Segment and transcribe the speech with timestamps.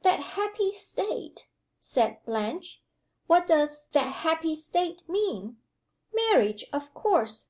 [0.00, 2.80] "'That happy state,'" said Blanche.
[3.26, 5.58] "What does 'that happy state' mean?
[6.14, 7.48] Marriage, of course!